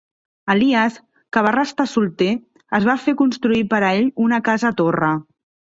Elies, 0.53 0.95
que 1.37 1.43
va 1.47 1.51
restar 1.57 1.87
solter, 1.93 2.31
es 2.81 2.89
va 2.91 2.99
fer 3.05 3.17
construir 3.23 3.65
per 3.77 3.85
a 3.85 3.95
ell 4.01 4.13
una 4.29 4.45
casa 4.51 4.77
torre. 4.83 5.17